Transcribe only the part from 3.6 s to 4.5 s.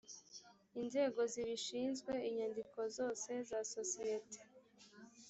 sosiyete